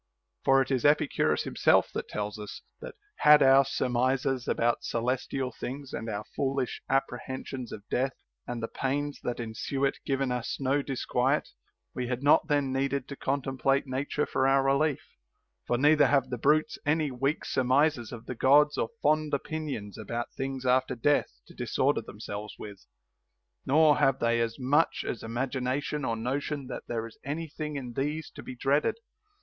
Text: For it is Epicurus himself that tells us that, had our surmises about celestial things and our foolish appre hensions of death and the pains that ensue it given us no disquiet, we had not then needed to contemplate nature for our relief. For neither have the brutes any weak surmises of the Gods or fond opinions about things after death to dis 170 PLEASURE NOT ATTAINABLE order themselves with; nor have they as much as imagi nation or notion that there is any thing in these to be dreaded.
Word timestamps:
For 0.43 0.63
it 0.63 0.71
is 0.71 0.83
Epicurus 0.83 1.43
himself 1.43 1.91
that 1.93 2.07
tells 2.07 2.39
us 2.39 2.63
that, 2.79 2.95
had 3.17 3.43
our 3.43 3.63
surmises 3.63 4.47
about 4.47 4.83
celestial 4.83 5.51
things 5.51 5.93
and 5.93 6.09
our 6.09 6.23
foolish 6.35 6.81
appre 6.89 7.19
hensions 7.27 7.71
of 7.71 7.87
death 7.87 8.13
and 8.47 8.63
the 8.63 8.67
pains 8.67 9.19
that 9.21 9.39
ensue 9.39 9.85
it 9.85 9.99
given 10.03 10.31
us 10.31 10.57
no 10.59 10.81
disquiet, 10.81 11.49
we 11.93 12.07
had 12.07 12.23
not 12.23 12.47
then 12.47 12.73
needed 12.73 13.07
to 13.09 13.15
contemplate 13.15 13.85
nature 13.85 14.25
for 14.25 14.47
our 14.47 14.63
relief. 14.63 15.03
For 15.67 15.77
neither 15.77 16.07
have 16.07 16.31
the 16.31 16.39
brutes 16.39 16.79
any 16.83 17.11
weak 17.11 17.45
surmises 17.45 18.11
of 18.11 18.25
the 18.25 18.33
Gods 18.33 18.79
or 18.79 18.89
fond 19.03 19.35
opinions 19.35 19.99
about 19.99 20.33
things 20.33 20.65
after 20.65 20.95
death 20.95 21.27
to 21.45 21.53
dis 21.53 21.77
170 21.77 21.77
PLEASURE 21.77 21.77
NOT 21.77 22.17
ATTAINABLE 22.17 22.47
order 22.47 22.51
themselves 22.55 22.55
with; 22.57 22.87
nor 23.67 23.97
have 24.03 24.17
they 24.17 24.41
as 24.41 24.55
much 24.57 25.05
as 25.07 25.21
imagi 25.21 25.61
nation 25.61 26.03
or 26.03 26.15
notion 26.15 26.65
that 26.65 26.87
there 26.87 27.05
is 27.05 27.19
any 27.23 27.47
thing 27.47 27.75
in 27.75 27.93
these 27.93 28.31
to 28.31 28.41
be 28.41 28.55
dreaded. 28.55 28.95